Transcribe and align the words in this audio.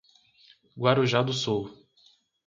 Guarujá 0.77 1.21
do 1.21 1.31
Sul 1.31 1.69